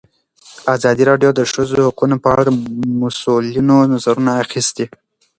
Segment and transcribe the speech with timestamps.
[0.75, 2.51] ازادي راډیو د د ښځو حقونه په اړه د
[3.01, 4.85] مسؤلینو نظرونه اخیستي.